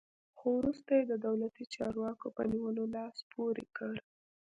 خو 0.37 0.47
وروسته 0.59 0.89
یې 0.97 1.03
د 1.07 1.13
دولتي 1.27 1.63
چارواکو 1.75 2.27
په 2.35 2.43
نیولو 2.51 2.83
لاس 2.95 3.17
پورې 3.31 3.65
کړ. 3.77 3.93